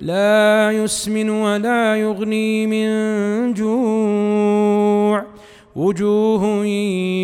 لا 0.00 0.70
يسمن 0.70 1.30
ولا 1.30 1.96
يغني 1.96 2.66
من 2.66 3.54
جوع. 3.54 5.24
وجوه 5.76 6.66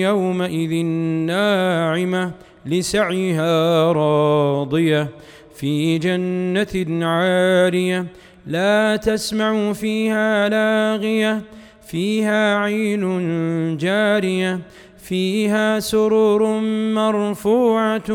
يومئذ 0.00 0.84
ناعمة 1.26 2.32
لسعيها 2.66 3.92
راضية. 3.92 5.08
في 5.54 5.98
جنة 5.98 7.06
عاليه 7.06 8.06
لا 8.46 8.96
تسمع 8.96 9.72
فيها 9.72 10.48
لاغية. 10.48 11.40
فيها 11.86 12.56
عين 12.56 13.76
جارية. 13.76 14.60
فيها 14.98 15.80
سرور 15.80 16.60
مرفوعة 16.94 18.10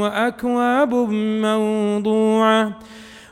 وأكواب 0.00 0.94
موضوعة. 1.42 2.78